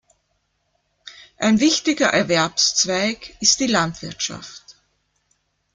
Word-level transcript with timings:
Ein 1.37 1.59
wichtiger 1.59 2.07
Erwerbszweig 2.07 3.37
ist 3.39 3.59
die 3.59 3.67
Landwirtschaft. 3.67 4.77